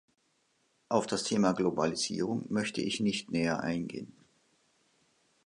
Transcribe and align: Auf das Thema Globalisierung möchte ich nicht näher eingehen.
Auf 0.89 1.05
das 1.05 1.23
Thema 1.23 1.51
Globalisierung 1.51 2.51
möchte 2.51 2.81
ich 2.81 3.01
nicht 3.01 3.29
näher 3.29 3.59
eingehen. 3.59 4.17